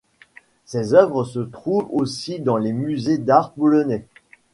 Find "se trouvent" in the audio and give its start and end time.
1.25-1.87